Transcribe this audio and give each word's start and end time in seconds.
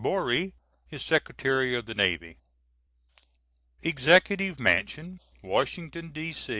Borie 0.03 0.53
is 0.89 1.03
Secretary 1.03 1.75
of 1.75 1.85
the 1.85 1.93
Navy.] 1.93 2.37
EXECUTIVE 3.83 4.59
MANSION 4.59 5.19
Washington, 5.43 6.09
D. 6.09 6.33